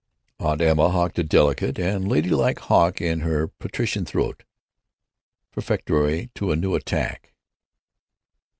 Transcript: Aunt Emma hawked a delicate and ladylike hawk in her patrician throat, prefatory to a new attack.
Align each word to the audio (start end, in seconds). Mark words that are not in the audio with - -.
Aunt 0.39 0.61
Emma 0.61 0.89
hawked 0.89 1.19
a 1.19 1.23
delicate 1.23 1.77
and 1.77 2.07
ladylike 2.09 2.57
hawk 2.57 2.99
in 3.01 3.19
her 3.19 3.47
patrician 3.47 4.03
throat, 4.03 4.41
prefatory 5.51 6.31
to 6.33 6.49
a 6.51 6.55
new 6.55 6.73
attack. 6.73 7.33